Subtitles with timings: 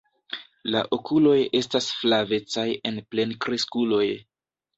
[0.75, 4.09] La okuloj estas flavecaj en plenkreskuloj.